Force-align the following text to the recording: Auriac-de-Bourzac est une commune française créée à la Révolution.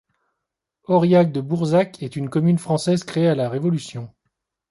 Auriac-de-Bourzac 0.85 2.01
est 2.01 2.15
une 2.15 2.27
commune 2.31 2.57
française 2.57 3.03
créée 3.03 3.27
à 3.27 3.35
la 3.35 3.47
Révolution. 3.49 4.11